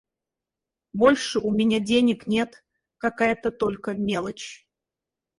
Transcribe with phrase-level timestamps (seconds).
[0.93, 2.65] Больше у меня денег нет,
[2.97, 4.67] какая-то только мелочь.